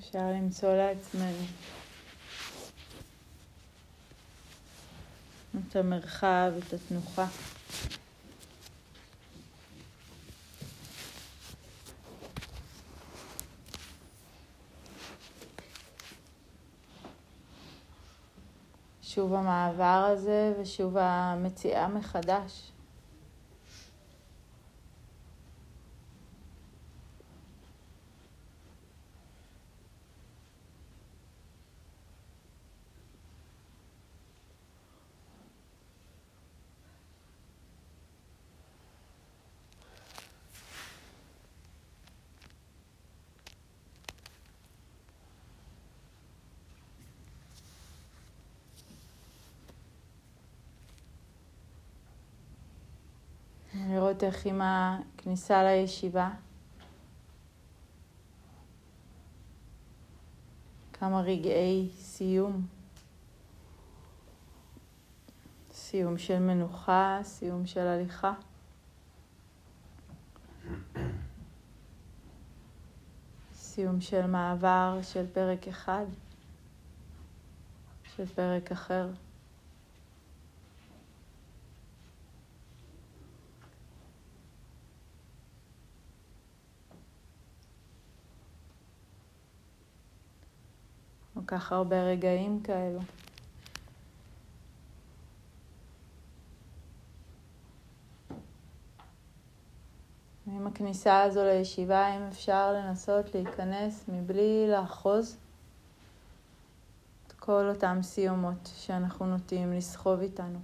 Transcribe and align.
אפשר 0.00 0.30
למצוא 0.30 0.74
לעצמנו 0.74 1.44
את 5.68 5.76
המרחב, 5.76 6.52
את 6.58 6.72
התנוחה. 6.72 7.26
שוב 19.02 19.34
המעבר 19.34 19.84
הזה 20.12 20.52
ושוב 20.60 20.96
המציאה 20.96 21.88
מחדש. 21.88 22.72
איך 54.22 54.46
עם 54.46 54.60
הכניסה 54.64 55.62
לישיבה, 55.62 56.30
כמה 60.92 61.20
רגעי 61.20 61.90
סיום. 61.98 62.66
סיום 65.72 66.18
של 66.18 66.38
מנוחה, 66.38 67.20
סיום 67.22 67.66
של 67.66 67.86
הליכה. 67.86 68.32
סיום 73.54 74.00
של 74.00 74.26
מעבר 74.26 74.98
של 75.02 75.26
פרק 75.32 75.68
אחד, 75.68 76.04
של 78.16 78.26
פרק 78.26 78.72
אחר. 78.72 79.08
כל 91.46 91.56
כך 91.56 91.72
הרבה 91.72 92.02
רגעים 92.02 92.60
כאלו. 92.62 93.00
עם 100.46 100.66
הכניסה 100.66 101.22
הזו 101.22 101.44
לישיבה, 101.44 102.16
אם 102.16 102.22
אפשר 102.22 102.72
לנסות 102.72 103.34
להיכנס 103.34 104.04
מבלי 104.08 104.66
לאחוז 104.68 105.36
את 107.26 107.32
כל 107.32 107.68
אותם 107.68 107.98
סיומות 108.02 108.70
שאנחנו 108.76 109.26
נוטים 109.26 109.72
לסחוב 109.72 110.20
איתנו. 110.20 110.58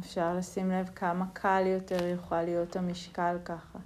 אפשר 0.00 0.34
לשים 0.34 0.70
לב 0.70 0.90
כמה 0.94 1.24
קל 1.32 1.62
יותר 1.66 2.06
יוכל 2.06 2.42
להיות 2.42 2.76
המשקל 2.76 3.36
ככה. 3.44 3.78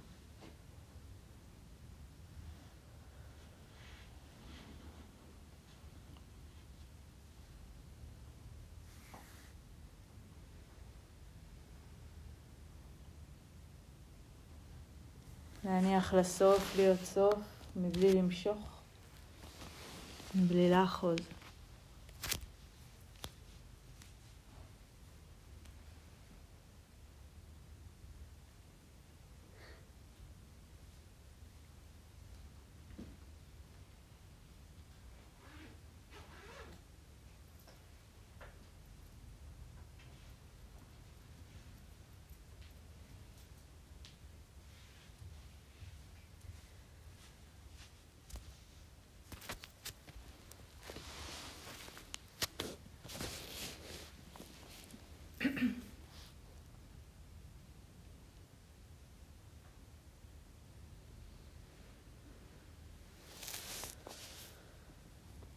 להניח 15.63 16.13
לסוף, 16.13 16.73
להיות 16.75 16.99
סוף, 17.03 17.39
מבלי 17.75 18.13
למשוך, 18.13 18.81
מבלי 20.35 20.69
לאחוז. 20.69 21.34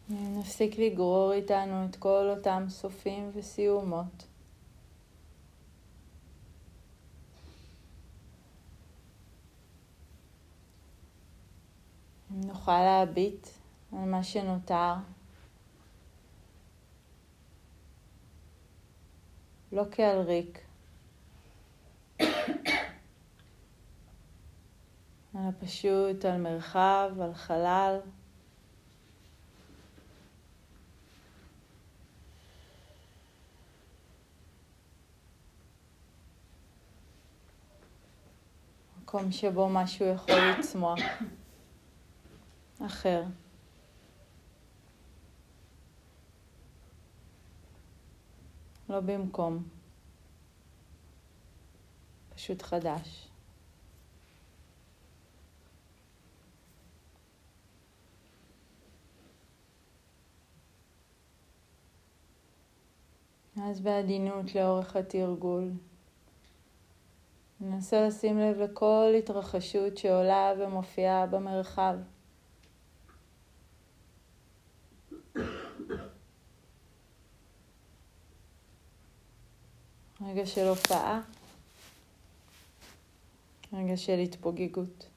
נפסיק 0.09 0.79
לגרור 0.79 1.33
איתנו 1.33 1.85
את 1.85 1.95
כל 1.95 2.29
אותם 2.37 2.65
סופים 2.69 3.31
וסיומות. 3.33 4.27
נוכל 12.29 12.83
להביט 12.83 13.47
על 13.91 13.99
מה 13.99 14.23
שנותר. 14.23 14.93
לא 19.71 19.83
כעל 19.91 20.21
ריק, 20.21 20.59
אלא 25.35 25.49
פשוט 25.59 26.25
על 26.25 26.41
מרחב, 26.41 27.09
על 27.21 27.33
חלל. 27.33 27.99
מקום 39.09 39.31
שבו 39.31 39.69
משהו 39.69 40.05
יכול 40.05 40.35
לצמוח 40.35 40.99
אחר. 42.85 43.23
לא 48.89 48.99
במקום, 48.99 49.63
פשוט 52.35 52.61
חדש. 52.61 53.29
אז 63.61 63.81
בעדינות 63.81 64.55
לאורך 64.55 64.95
התרגול. 64.95 65.71
ננסה 67.61 68.07
לשים 68.07 68.39
לב 68.39 68.59
לכל 68.59 69.13
התרחשות 69.17 69.97
שעולה 69.97 70.53
ומופיעה 70.59 71.25
במרחב. 71.25 71.95
רגע 80.21 80.45
של 80.45 80.67
הופעה, 80.67 81.21
רגע 83.73 83.97
של 83.97 84.19
התפוגגות. 84.19 85.08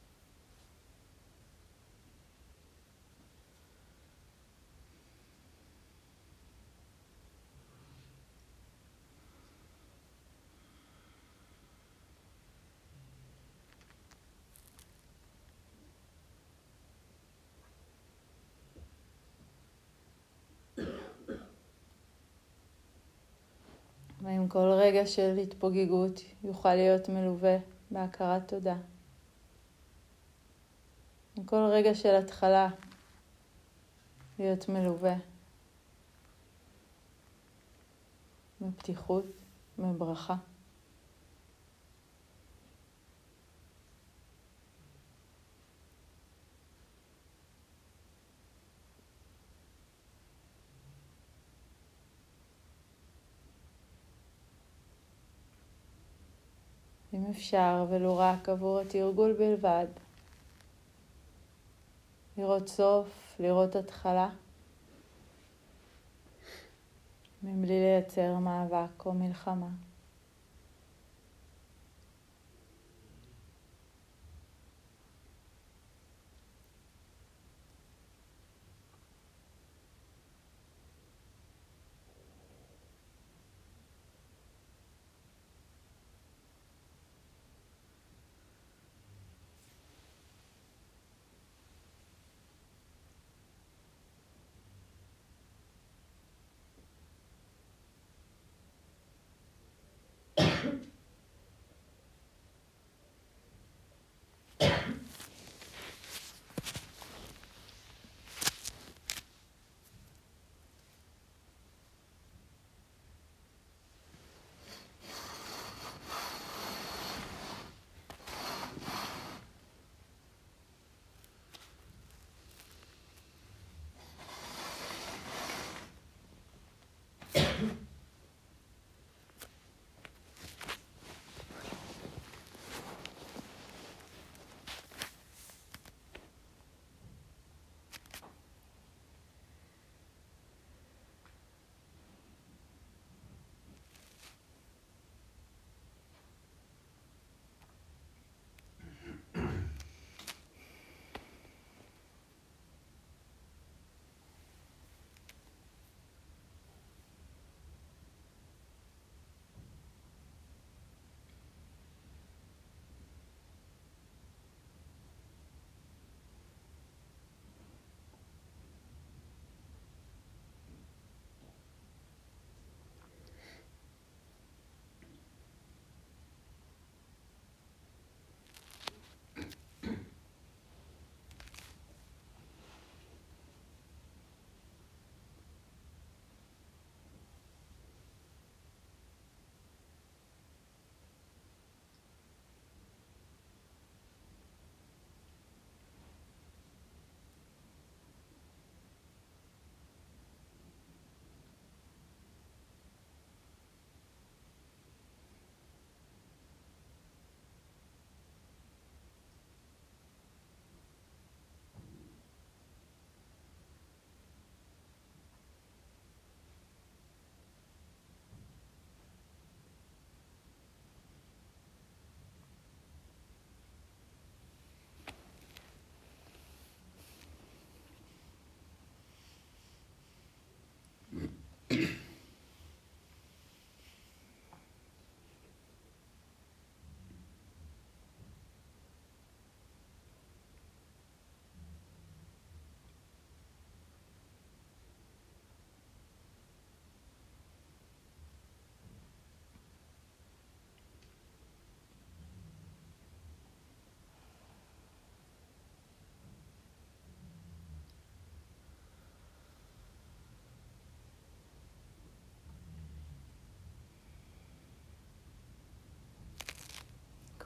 ואם 24.42 24.48
כל 24.48 24.72
רגע 24.78 25.06
של 25.06 25.38
התפוגגות 25.42 26.20
יוכל 26.44 26.74
להיות 26.74 27.08
מלווה 27.08 27.56
בהכרת 27.90 28.48
תודה. 28.48 28.76
עם 31.36 31.44
כל 31.44 31.68
רגע 31.72 31.94
של 31.94 32.14
התחלה 32.14 32.68
להיות 34.38 34.68
מלווה 34.68 35.14
בפתיחות, 38.60 39.24
בברכה. 39.78 40.36
אפשר, 57.32 57.86
ולו 57.90 58.16
רק 58.16 58.48
עבור 58.48 58.80
התרגול 58.80 59.32
בלבד. 59.32 59.86
לראות 62.38 62.68
סוף, 62.68 63.36
לראות 63.40 63.76
התחלה, 63.76 64.28
מבלי 67.42 67.80
לייצר 67.80 68.34
מאבק 68.34 69.06
או 69.06 69.12
מלחמה. 69.12 69.68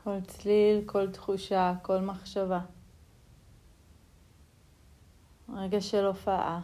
כל 0.06 0.20
צליל, 0.26 0.82
כל 0.86 1.10
תחושה, 1.10 1.72
כל 1.82 2.00
מחשבה. 2.00 2.60
רגע 5.54 5.80
של 5.80 6.04
הופעה. 6.04 6.60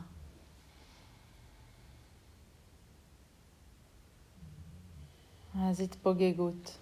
אז 5.61 5.81
התפוגגות. 5.81 6.79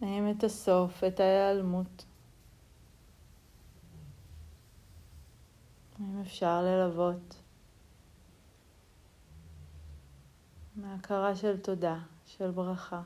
האם 0.00 0.30
את 0.30 0.44
הסוף, 0.44 1.04
את 1.04 1.20
ההיעלמות. 1.20 2.04
האם 5.98 6.20
אפשר 6.20 6.62
ללוות 6.62 7.45
מהכרה 10.86 11.36
של 11.36 11.56
תודה, 11.60 11.98
של 12.26 12.50
ברכה. 12.50 13.02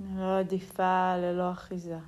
ללא 0.00 0.38
עדיפה, 0.38 1.16
ללא 1.16 1.52
אחיזה. 1.52 1.98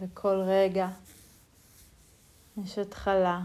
וכל 0.00 0.42
רגע 0.46 0.88
יש 2.56 2.78
התחלה, 2.78 3.40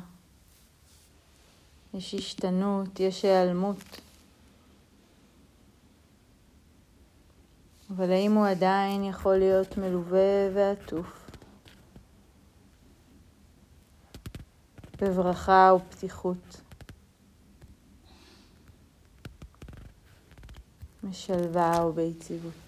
יש 1.94 2.14
השתנות, 2.14 3.00
יש 3.00 3.26
היעלמות. 3.26 4.02
אבל 7.90 8.12
האם 8.12 8.34
הוא 8.34 8.48
עדיין 8.48 9.04
יכול 9.04 9.36
להיות 9.38 9.78
מלווה 9.78 10.50
ועטוף? 10.54 11.30
בברכה 15.02 15.72
ופתיחות. 15.76 16.62
בשלווה 21.04 21.86
וביציבות. 21.86 22.61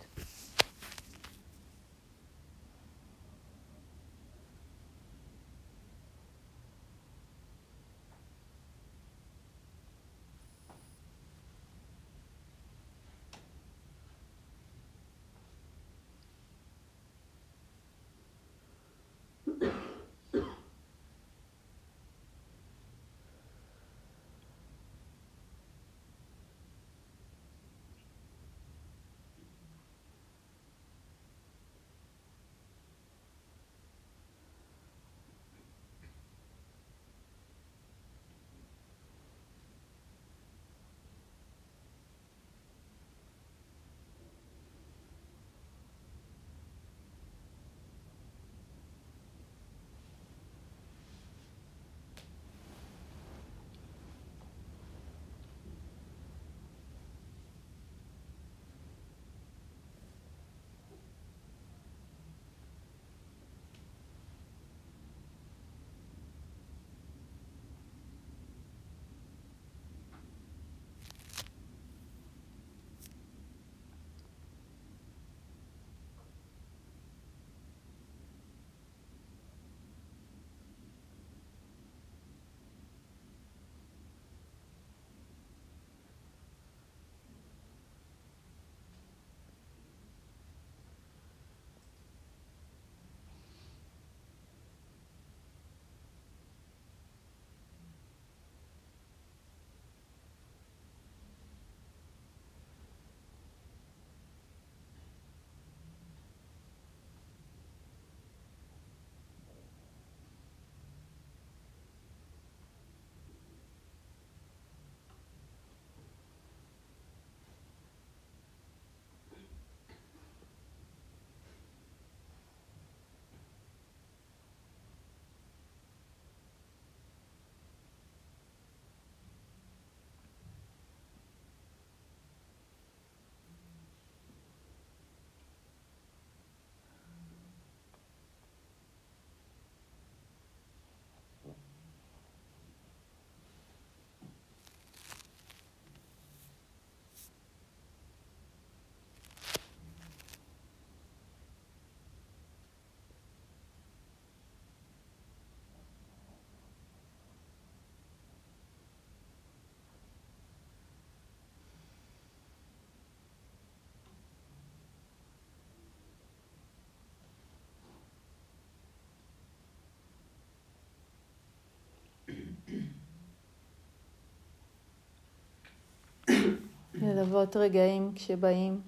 ללוות 177.03 177.55
רגעים 177.55 178.11
כשבאים, 178.15 178.81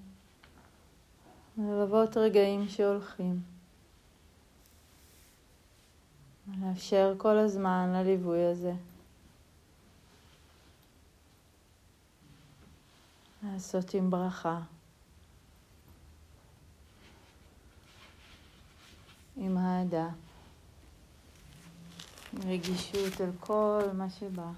ללוות 1.58 2.16
רגעים 2.16 2.68
שהולכים. 2.68 3.40
לאפשר 6.60 7.14
כל 7.18 7.38
הזמן 7.38 7.92
לליווי 7.94 8.44
הזה. 8.44 8.72
לעשות 13.42 13.94
עם 13.94 14.10
ברכה. 14.10 14.60
עם 19.36 19.58
אהדה. 19.58 20.08
רגישות 22.44 23.20
על 23.20 23.30
כל 23.40 23.82
מה 23.94 24.10
שבא. 24.10 24.50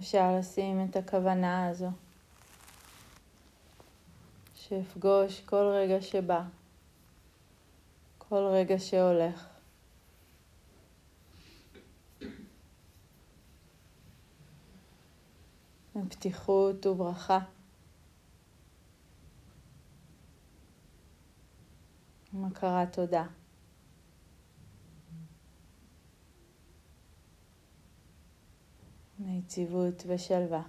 אפשר 0.00 0.36
לשים 0.38 0.86
את 0.90 0.96
הכוונה 0.96 1.68
הזו, 1.68 1.90
שאפגוש 4.54 5.40
כל 5.40 5.70
רגע 5.74 6.02
שבא, 6.02 6.42
כל 8.18 8.48
רגע 8.52 8.78
שהולך. 8.78 9.46
פתיחות 16.08 16.86
וברכה. 16.86 17.38
עם 22.32 22.44
הכרת 22.44 22.92
תודה. 22.92 23.26
מיציבות 29.20 30.02
ושלווה. 30.06 30.62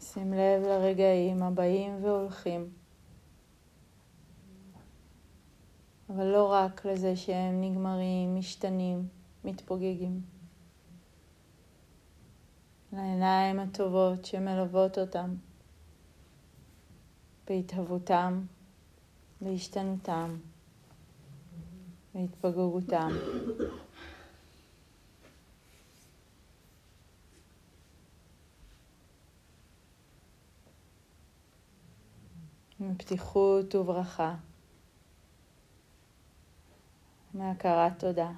שים 0.00 0.32
לב 0.32 0.62
לרגעים 0.62 1.42
הבאים 1.42 2.04
והולכים. 2.04 2.79
אבל 6.14 6.24
לא 6.24 6.52
רק 6.52 6.86
לזה 6.86 7.16
שהם 7.16 7.60
נגמרים, 7.60 8.34
משתנים, 8.36 9.08
מתפוגגים. 9.44 10.20
לעיניים 12.92 13.60
הטובות 13.60 14.24
שמלוות 14.24 14.98
אותם, 14.98 15.34
בהתהוותם, 17.46 18.42
בהשתנותם, 19.40 20.36
בהתפוגגותם. 22.14 23.10
מפתיחות 32.80 33.74
וברכה. 33.74 34.49
מהכרת 37.34 37.98
תודה, 37.98 38.30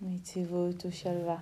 מיציבות 0.00 0.86
ושלווה. 0.86 1.38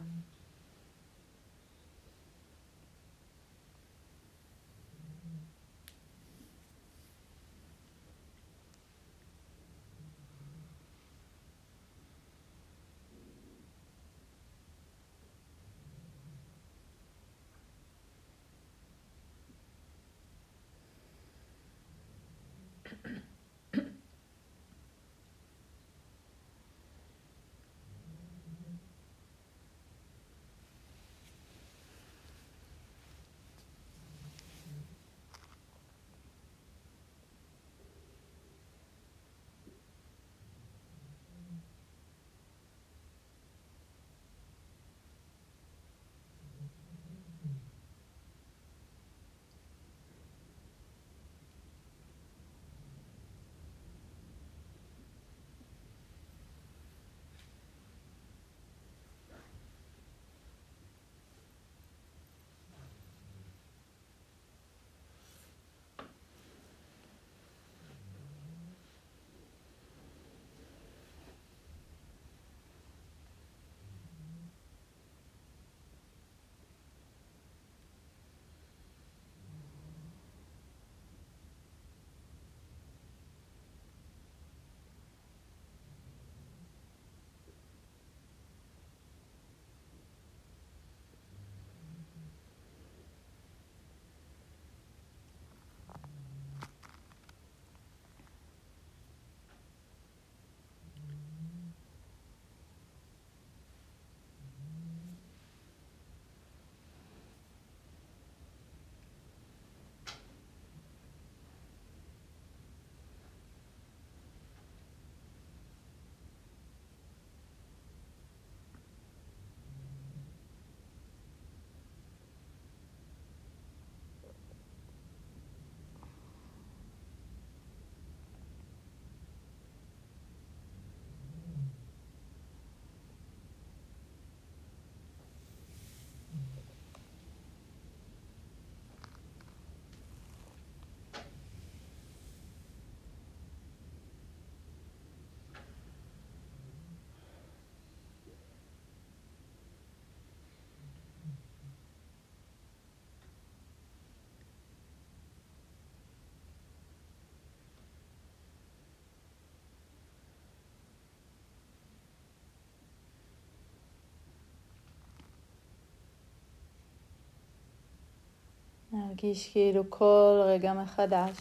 להרגיש 169.17 169.53
כאילו 169.53 169.91
כל 169.91 170.41
רגע 170.45 170.73
מחדש 170.73 171.37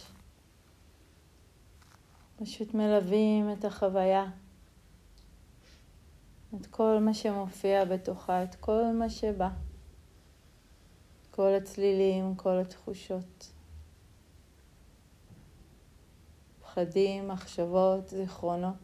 פשוט 2.35 2.73
מלווים 2.73 3.51
את 3.51 3.65
החוויה, 3.65 4.25
את 6.55 6.65
כל 6.65 6.97
מה 7.01 7.13
שמופיע 7.13 7.85
בתוכה, 7.85 8.43
את 8.43 8.55
כל 8.55 8.83
מה 8.99 9.09
שבא, 9.09 9.49
כל 11.31 11.53
הצלילים, 11.53 12.35
כל 12.35 12.59
התחושות, 12.59 13.51
פחדים, 16.61 17.27
מחשבות, 17.27 18.09
זיכרונות. 18.09 18.75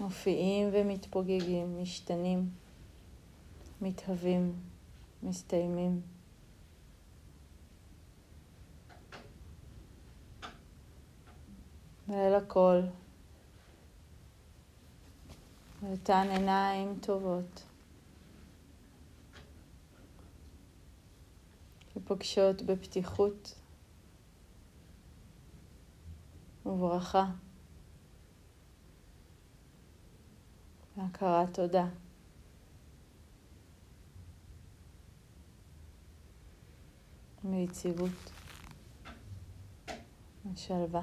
מופיעים 0.00 0.68
ומתפוגגים, 0.72 1.82
משתנים. 1.82 2.65
מתהווים, 3.80 4.60
מסתיימים. 5.22 6.00
ואל 12.08 12.34
הכל, 12.34 12.80
ואותן 15.82 16.26
עיניים 16.30 16.98
טובות 17.02 17.62
שפוגשות 21.94 22.62
בפתיחות 22.62 23.54
וברכה 26.66 27.26
והכרת 30.96 31.54
תודה. 31.54 31.86
מיציבות 37.46 38.32
ושלווה. 40.54 41.02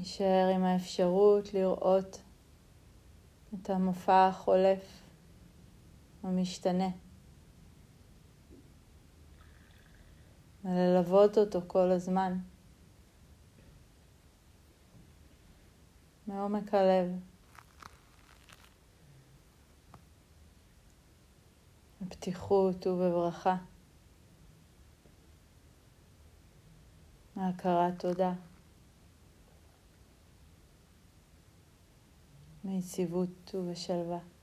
נשאר 0.00 0.50
עם 0.54 0.64
האפשרות 0.64 1.54
לראות 1.54 2.22
את 3.54 3.70
המופע 3.70 4.26
החולף, 4.28 5.02
המשתנה. 6.22 6.88
וללוות 10.64 11.38
אותו 11.38 11.60
כל 11.66 11.90
הזמן. 11.90 12.38
מעומק 16.26 16.74
הלב. 16.74 17.08
בפתיחות 22.00 22.86
ובברכה. 22.86 23.56
מהכרת 27.36 27.98
תודה. 27.98 28.32
מיציבות 32.64 33.54
ובשלווה. 33.54 34.33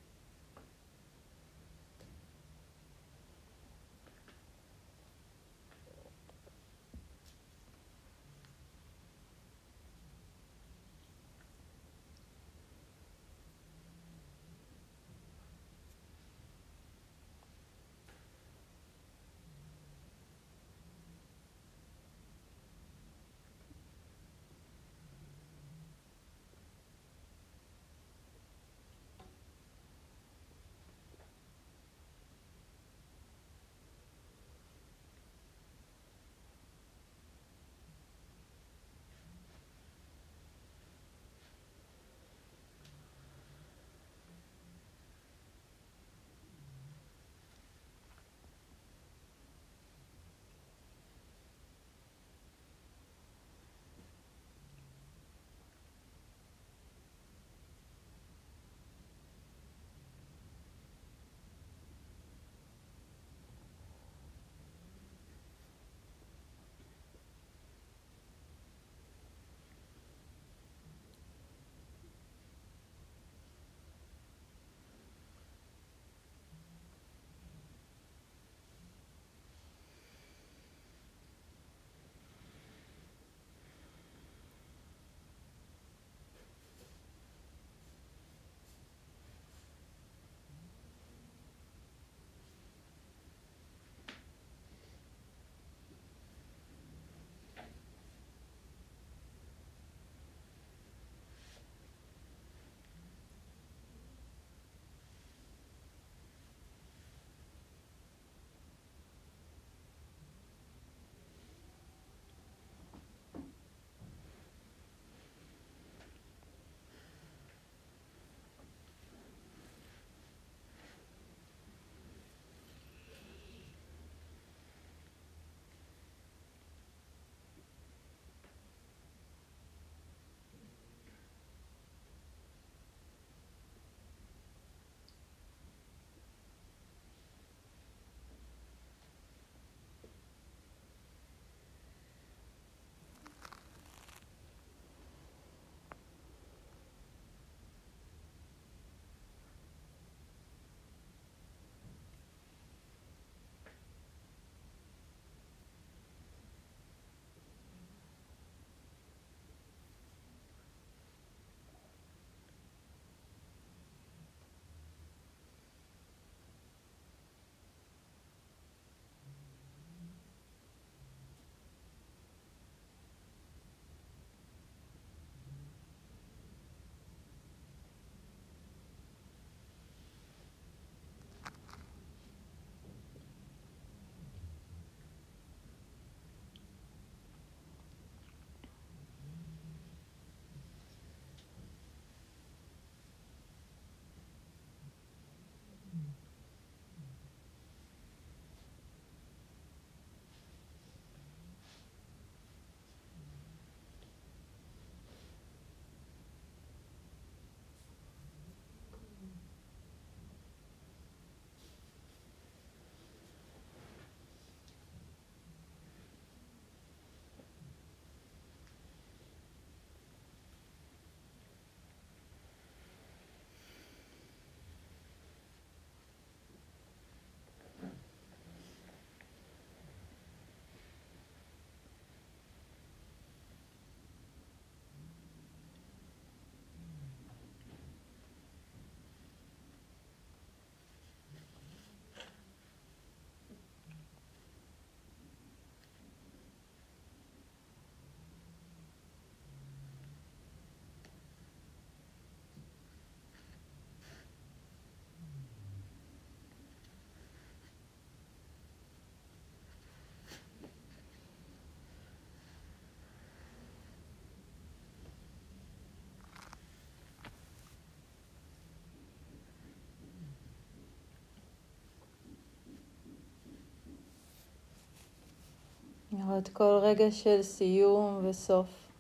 לראות 276.22 276.50
כל 276.50 276.80
רגע 276.82 277.12
של 277.12 277.42
סיום 277.42 278.26
וסוף. 278.26 278.92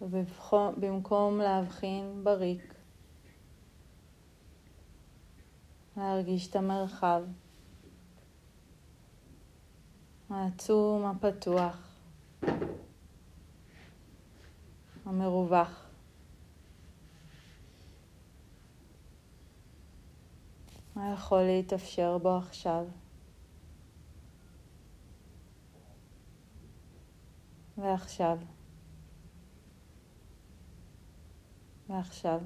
ובמקום 0.00 1.38
להבחין 1.38 2.24
בריק, 2.24 2.74
להרגיש 5.96 6.50
את 6.50 6.56
המרחב 6.56 7.22
העצום, 10.30 11.04
הפתוח, 11.06 11.76
המרווח. 15.04 15.86
מה 20.96 21.12
יכול 21.12 21.42
להתאפשר 21.42 22.18
בו 22.18 22.36
עכשיו? 22.36 22.84
ועכשיו. 27.78 28.38
ועכשיו. 31.88 32.40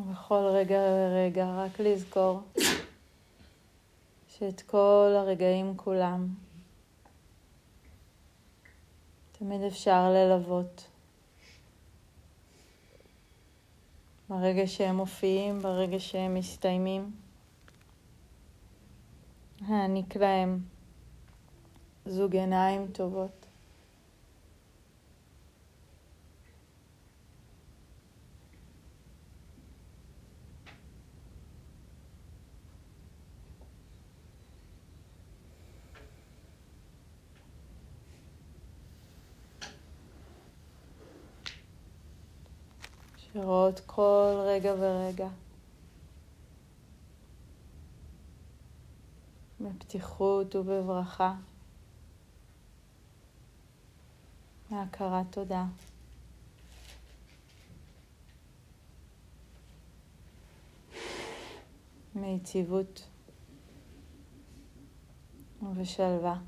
ובכל 0.00 0.50
רגע 0.52 0.78
ורגע 0.78 1.46
רק 1.46 1.80
לזכור 1.80 2.40
שאת 4.28 4.60
כל 4.60 5.12
הרגעים 5.16 5.76
כולם 5.76 6.28
תמיד 9.32 9.62
אפשר 9.62 10.10
ללוות. 10.10 10.86
ברגע 14.28 14.66
שהם 14.66 14.96
מופיעים, 14.96 15.58
ברגע 15.58 15.98
שהם 16.00 16.34
מסתיימים, 16.34 17.10
העניק 19.66 20.16
להם 20.16 20.58
זוג 22.06 22.36
עיניים 22.36 22.86
טובות. 22.92 23.39
שרואות 43.50 43.80
כל 43.86 44.34
רגע 44.46 44.74
ורגע 44.78 45.28
בפתיחות 49.60 50.56
ובברכה, 50.56 51.34
מהכרת 54.70 55.26
תודה. 55.30 55.64
מיציבות 62.14 63.08
ובשלווה. 65.62 66.38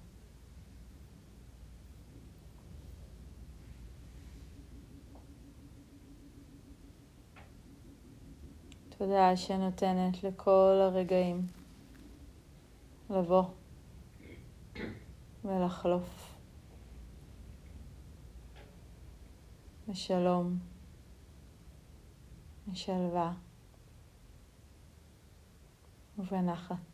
תודה 9.05 9.37
שנותנת 9.37 10.23
לכל 10.25 10.79
הרגעים 10.83 11.47
לבוא 13.11 13.45
ולחלוף 15.45 16.37
בשלום, 19.89 20.59
בשלווה 22.67 23.33
ובנחת. 26.19 26.92